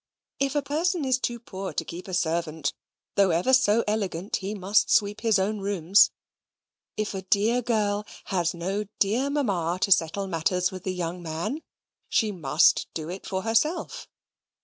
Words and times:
If 0.39 0.55
a 0.55 0.63
person 0.63 1.05
is 1.05 1.19
too 1.19 1.39
poor 1.39 1.73
to 1.73 1.85
keep 1.85 2.07
a 2.07 2.15
servant, 2.15 2.73
though 3.13 3.29
ever 3.29 3.53
so 3.53 3.83
elegant, 3.87 4.37
he 4.37 4.55
must 4.55 4.89
sweep 4.89 5.21
his 5.21 5.37
own 5.37 5.59
rooms: 5.59 6.09
if 6.97 7.13
a 7.13 7.21
dear 7.21 7.61
girl 7.61 8.07
has 8.25 8.55
no 8.55 8.85
dear 8.97 9.29
Mamma 9.29 9.77
to 9.81 9.91
settle 9.91 10.25
matters 10.25 10.71
with 10.71 10.85
the 10.85 10.95
young 10.95 11.21
man, 11.21 11.61
she 12.09 12.31
must 12.31 12.87
do 12.95 13.09
it 13.11 13.27
for 13.27 13.43
herself. 13.43 14.07